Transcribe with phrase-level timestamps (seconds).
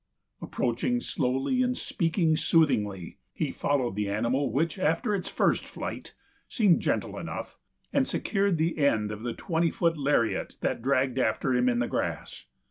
[0.41, 6.15] Approaching slowly and speaking soothingly, he followed the animal, which, after its first flight,
[6.49, 7.59] seemed gentle enough,
[7.93, 11.87] and secured the end of the twenty foot lariat that dragged after him in the
[11.87, 12.45] grass.